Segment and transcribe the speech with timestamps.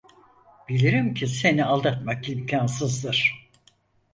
[0.69, 3.49] Bilirim ki seni aldatmak imkansızdır.